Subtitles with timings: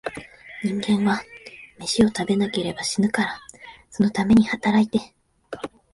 [0.63, 1.21] 人間は、
[1.77, 3.39] めしを食べなければ死ぬから、
[3.91, 5.13] そのために働いて、